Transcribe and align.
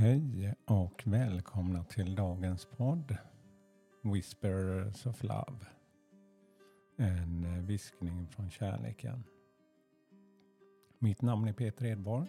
Hej 0.00 0.54
och 0.64 1.02
välkomna 1.06 1.84
till 1.84 2.14
dagens 2.14 2.64
podd 2.76 3.16
Whispers 4.02 5.06
of 5.06 5.22
Love. 5.22 5.66
En 6.96 7.44
eh, 7.44 7.64
viskning 7.64 8.26
från 8.28 8.50
kärleken. 8.50 9.24
Mitt 10.98 11.22
namn 11.22 11.48
är 11.48 11.52
Peter 11.52 11.86
Edborg. 11.86 12.28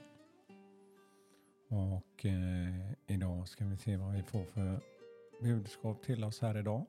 Och 1.67 2.25
eh, 2.25 2.91
idag 3.07 3.47
ska 3.47 3.65
vi 3.65 3.77
se 3.77 3.97
vad 3.97 4.13
vi 4.13 4.23
får 4.23 4.43
för 4.43 4.79
budskap 5.41 6.03
till 6.03 6.23
oss 6.23 6.41
här 6.41 6.57
idag. 6.57 6.85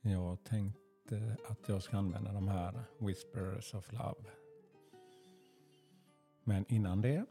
Jag 0.00 0.44
tänkte 0.44 1.36
att 1.48 1.68
jag 1.68 1.82
ska 1.82 1.96
använda 1.96 2.32
de 2.32 2.48
här 2.48 2.84
Whispers 2.98 3.74
of 3.74 3.92
Love. 3.92 4.30
Men 6.44 6.64
innan 6.68 7.00
det 7.00 7.26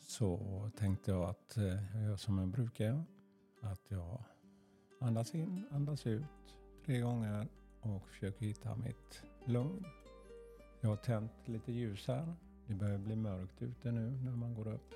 så 0.00 0.70
tänkte 0.76 1.10
jag 1.10 1.22
att 1.22 1.56
eh, 1.56 1.94
jag 1.94 2.02
gör 2.02 2.16
som 2.16 2.38
jag 2.38 2.48
brukar. 2.48 3.04
Att 3.60 3.90
jag 3.90 4.22
andas 5.00 5.34
in, 5.34 5.66
andas 5.70 6.06
ut 6.06 6.56
tre 6.86 7.00
gånger 7.00 7.48
och 7.80 8.06
försöker 8.06 8.46
hitta 8.46 8.76
mitt 8.76 9.22
lugn. 9.44 9.84
Jag 10.80 10.88
har 10.88 10.96
tänt 10.96 11.32
lite 11.44 11.72
ljus 11.72 12.08
här. 12.08 12.34
Det 12.66 12.74
börjar 12.74 12.98
bli 12.98 13.16
mörkt 13.16 13.62
ute 13.62 13.92
nu 13.92 14.10
när 14.10 14.36
man 14.36 14.54
går 14.54 14.68
upp. 14.68 14.94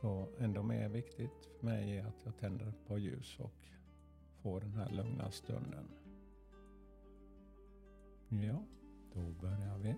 Så 0.00 0.28
ändå 0.38 0.62
mer 0.62 0.88
viktigt 0.88 1.48
för 1.58 1.66
mig 1.66 1.96
är 1.96 2.06
att 2.06 2.24
jag 2.24 2.36
tänder 2.36 2.72
på 2.86 2.98
ljus 2.98 3.38
och 3.40 3.54
får 4.42 4.60
den 4.60 4.74
här 4.74 4.90
lugna 4.90 5.30
stunden. 5.30 5.88
Ja, 8.28 8.62
då 9.12 9.20
börjar 9.20 9.78
vi 9.78 9.96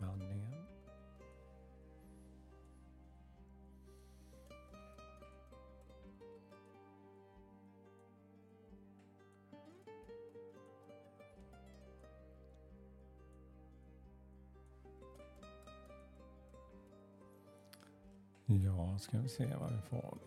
med 0.00 0.10
andningen. 0.10 0.49
Ja, 18.52 18.98
ska 18.98 19.18
vi 19.18 19.28
se 19.28 19.56
vad 19.56 19.72
vi 19.72 19.80
får. 19.80 20.18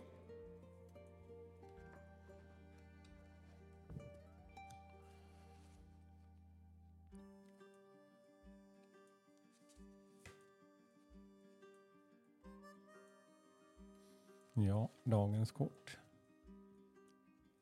Ja, 14.54 14.90
dagens 15.04 15.52
kort 15.52 15.98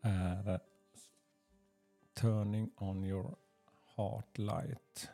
är 0.02 0.60
Turning 2.14 2.72
on 2.78 3.04
your 3.04 3.36
heart 3.96 4.38
light. 4.38 5.12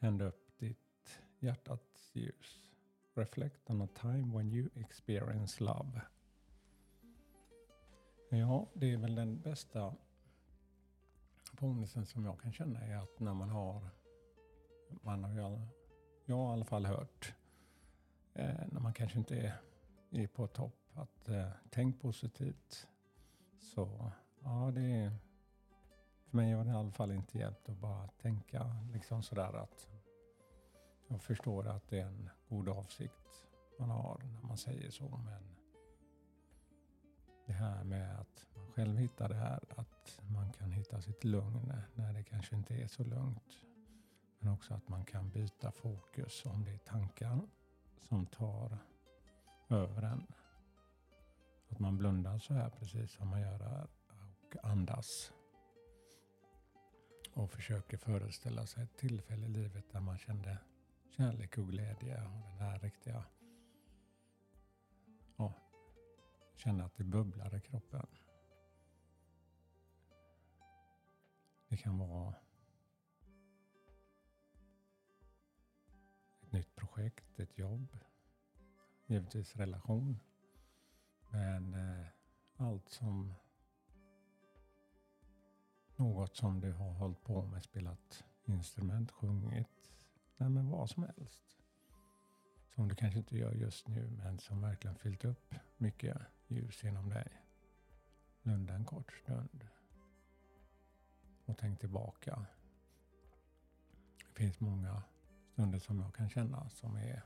Tänd 0.00 0.22
upp 0.22 0.58
ditt 0.58 1.22
hjärtats 1.38 2.10
ljus. 2.14 2.61
Reflect 3.14 3.70
on 3.70 3.82
a 3.82 3.88
time 3.94 4.32
when 4.32 4.52
you 4.52 4.68
experience 4.74 5.64
love. 5.64 6.00
Ja, 8.28 8.66
det 8.74 8.92
är 8.92 8.96
väl 8.96 9.14
den 9.14 9.40
bästa 9.40 9.94
påminnelsen 11.56 12.06
som 12.06 12.24
jag 12.24 12.40
kan 12.40 12.52
känna 12.52 12.80
är 12.80 12.96
att 12.96 13.20
när 13.20 13.34
man 13.34 13.50
har, 13.50 13.88
man 14.88 15.24
har 15.24 15.34
jag, 15.34 15.60
jag 16.24 16.36
har 16.36 16.50
i 16.50 16.52
alla 16.52 16.64
fall 16.64 16.86
hört, 16.86 17.34
eh, 18.34 18.60
när 18.72 18.80
man 18.80 18.92
kanske 18.94 19.18
inte 19.18 19.36
är, 19.36 19.60
är 20.10 20.26
på 20.26 20.46
topp, 20.46 20.90
att 20.94 21.28
eh, 21.28 21.48
tänk 21.70 22.00
positivt. 22.00 22.88
Så 23.58 24.12
ja, 24.40 24.70
det 24.74 24.80
är, 24.82 25.12
för 26.24 26.36
mig 26.36 26.52
har 26.52 26.64
det 26.64 26.70
i 26.70 26.74
alla 26.74 26.92
fall 26.92 27.12
inte 27.12 27.38
hjälpt 27.38 27.68
att 27.68 27.78
bara 27.78 28.08
tänka 28.08 28.76
liksom 28.92 29.22
sådär 29.22 29.52
att 29.52 29.88
jag 31.12 31.22
förstår 31.22 31.68
att 31.68 31.88
det 31.88 32.00
är 32.00 32.06
en 32.06 32.30
god 32.48 32.68
avsikt 32.68 33.46
man 33.78 33.90
har 33.90 34.22
när 34.22 34.48
man 34.48 34.56
säger 34.56 34.90
så. 34.90 35.08
Men 35.24 35.56
det 37.46 37.52
här 37.52 37.84
med 37.84 38.20
att 38.20 38.46
man 38.56 38.66
själv 38.66 38.96
hittar 38.96 39.28
det 39.28 39.34
här, 39.34 39.64
att 39.76 40.20
man 40.28 40.52
kan 40.52 40.72
hitta 40.72 41.00
sitt 41.00 41.24
lugn 41.24 41.72
när 41.94 42.12
det 42.12 42.22
kanske 42.22 42.56
inte 42.56 42.74
är 42.74 42.86
så 42.86 43.04
lugnt. 43.04 43.62
Men 44.38 44.52
också 44.52 44.74
att 44.74 44.88
man 44.88 45.04
kan 45.04 45.30
byta 45.30 45.72
fokus 45.72 46.44
om 46.46 46.64
det 46.64 46.70
är 46.70 46.78
tankar 46.78 47.40
som 48.08 48.26
tar 48.26 48.78
över 49.68 50.02
en. 50.02 50.26
Att 51.68 51.78
man 51.78 51.98
blundar 51.98 52.38
så 52.38 52.54
här 52.54 52.70
precis 52.70 53.12
som 53.12 53.28
man 53.28 53.40
gör 53.40 53.58
här 53.58 53.86
och 54.08 54.56
andas. 54.62 55.32
Och 57.34 57.50
försöker 57.50 57.96
föreställa 57.96 58.66
sig 58.66 58.84
ett 58.84 58.96
tillfälle 58.96 59.46
i 59.46 59.48
livet 59.48 59.84
där 59.92 60.00
man 60.00 60.18
kände 60.18 60.58
kärlek 61.16 61.58
och 61.58 61.68
glädje 61.68 62.24
och 62.24 62.32
den 62.32 62.58
här 62.58 62.78
riktiga... 62.78 63.24
Ja, 65.36 65.54
känna 66.54 66.84
att 66.84 66.96
det 66.96 67.04
bubblar 67.04 67.54
i 67.54 67.60
kroppen. 67.60 68.06
Det 71.68 71.76
kan 71.76 71.98
vara 71.98 72.34
ett 76.42 76.52
nytt 76.52 76.76
projekt, 76.76 77.38
ett 77.40 77.58
jobb, 77.58 77.98
givetvis 79.06 79.56
relation. 79.56 80.20
Men 81.30 81.74
eh, 81.74 82.06
allt 82.56 82.88
som 82.88 83.34
något 85.96 86.36
som 86.36 86.60
du 86.60 86.72
har 86.72 86.92
hållit 86.92 87.22
på 87.22 87.42
med, 87.42 87.62
spelat 87.62 88.24
instrument, 88.44 89.10
sjungit, 89.10 89.92
Nej, 90.36 90.48
men 90.48 90.70
vad 90.70 90.90
som 90.90 91.02
helst. 91.02 91.42
Som 92.74 92.88
du 92.88 92.94
kanske 92.94 93.18
inte 93.18 93.36
gör 93.36 93.52
just 93.52 93.88
nu, 93.88 94.10
men 94.10 94.38
som 94.38 94.60
verkligen 94.60 94.96
fyllt 94.96 95.24
upp 95.24 95.54
mycket 95.76 96.16
ljus 96.46 96.84
inom 96.84 97.08
dig. 97.08 97.42
Blunda 98.42 98.74
en 98.74 98.84
kort 98.84 99.12
stund. 99.12 99.68
Och 101.44 101.58
tänk 101.58 101.80
tillbaka. 101.80 102.46
Det 104.28 104.34
finns 104.34 104.60
många 104.60 105.02
stunder 105.52 105.78
som 105.78 106.00
jag 106.00 106.14
kan 106.14 106.28
känna 106.28 106.68
som 106.70 106.96
är 106.96 107.22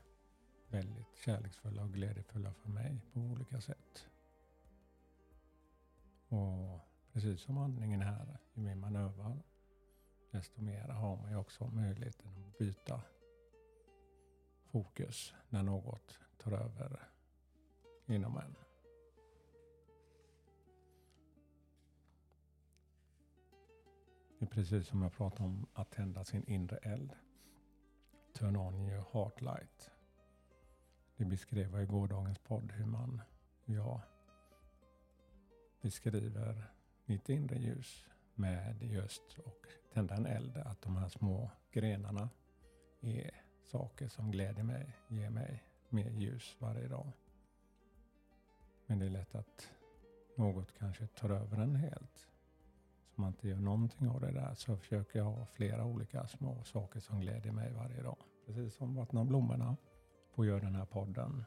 väldigt 0.69 1.15
kärleksfulla 1.25 1.83
och 1.83 1.93
glädjefulla 1.93 2.53
för 2.53 2.69
mig 2.69 3.01
på 3.13 3.19
olika 3.19 3.61
sätt. 3.61 4.09
Och 6.27 6.79
precis 7.13 7.41
som 7.41 7.57
andningen 7.57 8.01
här, 8.01 8.39
ju 8.53 8.61
mer 8.61 8.75
man 8.75 8.95
övar 8.95 9.43
desto 10.31 10.61
mer 10.61 10.87
har 10.87 11.15
man 11.15 11.31
ju 11.31 11.37
också 11.37 11.67
möjligheten 11.67 12.27
att 12.27 12.57
byta 12.57 13.01
fokus 14.65 15.33
när 15.49 15.63
något 15.63 16.19
tar 16.37 16.51
över 16.51 17.09
inom 18.05 18.37
en. 18.37 18.55
Det 24.39 24.45
är 24.45 24.49
precis 24.49 24.87
som 24.87 25.01
jag 25.01 25.13
pratade 25.13 25.43
om 25.43 25.65
att 25.73 25.91
tända 25.91 26.23
sin 26.23 26.43
inre 26.43 26.77
eld. 26.77 27.13
Turn 28.33 28.55
on 28.55 28.75
your 28.79 29.05
heart 29.13 29.41
light. 29.41 29.91
Det 31.15 31.25
beskrev 31.25 31.71
jag 31.71 31.83
i 31.83 31.85
gårdagens 31.85 32.39
podd 32.39 32.71
hur 32.71 32.85
man, 32.85 33.21
jag 33.65 34.01
beskriver 35.81 36.71
mitt 37.05 37.29
inre 37.29 37.59
ljus 37.59 38.05
med 38.37 38.83
just 38.83 39.39
och 39.45 39.67
tända 39.93 40.15
en 40.15 40.25
eld. 40.25 40.57
Att 40.57 40.81
de 40.81 40.97
här 40.97 41.09
små 41.09 41.51
grenarna 41.71 42.29
är 43.01 43.31
saker 43.63 44.07
som 44.07 44.31
gläder 44.31 44.63
mig, 44.63 44.97
ger 45.07 45.29
mig 45.29 45.63
mer 45.89 46.09
ljus 46.09 46.55
varje 46.59 46.87
dag. 46.87 47.11
Men 48.85 48.99
det 48.99 49.05
är 49.05 49.09
lätt 49.09 49.35
att 49.35 49.69
något 50.35 50.77
kanske 50.77 51.07
tar 51.07 51.29
över 51.29 51.57
en 51.57 51.75
helt. 51.75 52.27
Så 53.15 53.21
man 53.21 53.27
inte 53.29 53.47
gör 53.47 53.59
någonting 53.59 54.07
av 54.07 54.21
det 54.21 54.31
där 54.31 54.53
så 54.53 54.77
försöker 54.77 55.19
jag 55.19 55.25
ha 55.25 55.45
flera 55.45 55.85
olika 55.85 56.27
små 56.27 56.63
saker 56.63 56.99
som 56.99 57.19
gläder 57.19 57.51
mig 57.51 57.73
varje 57.73 58.01
dag. 58.01 58.17
Precis 58.45 58.75
som 58.75 58.95
vattna 58.95 59.25
blommorna, 59.25 59.77
få 60.29 60.45
göra 60.45 60.59
den 60.59 60.75
här 60.75 60.85
podden 60.85 61.45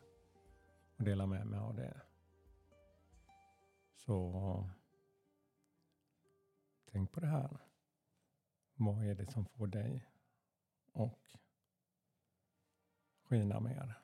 och 0.96 1.04
dela 1.04 1.26
med 1.26 1.46
mig 1.46 1.60
av 1.60 1.74
det. 1.74 2.00
Så 3.96 4.70
tänk 6.92 7.12
på 7.12 7.20
det 7.20 7.26
här. 7.26 7.58
Vad 8.74 9.04
är 9.06 9.14
det 9.14 9.26
som 9.32 9.44
får 9.44 9.66
dig 9.66 10.06
och 10.92 11.36
skina 13.22 13.60
mer? 13.60 13.94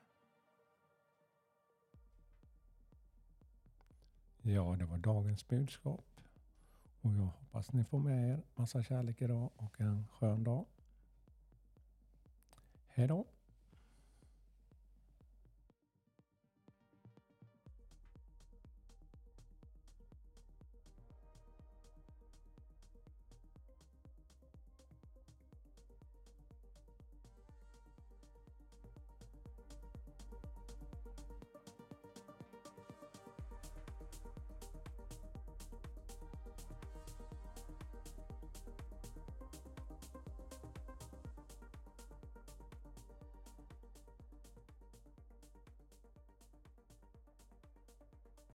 Ja, 4.41 4.75
det 4.79 4.85
var 4.85 4.97
dagens 4.97 5.47
budskap. 5.47 6.05
Och 7.01 7.13
jag 7.13 7.21
hoppas 7.21 7.73
ni 7.73 7.83
får 7.83 7.99
med 7.99 8.29
er 8.29 8.43
massa 8.55 8.83
kärlek 8.83 9.21
idag 9.21 9.51
och 9.55 9.81
en 9.81 10.07
skön 10.07 10.43
dag. 10.43 10.65
Hej 12.87 13.07
då! 13.07 13.25